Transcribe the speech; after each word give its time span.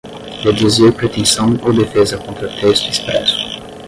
deduzir 0.43 0.91
pretensão 0.93 1.59
ou 1.63 1.71
defesa 1.71 2.17
contra 2.17 2.49
texto 2.59 2.89
expresso 2.89 3.37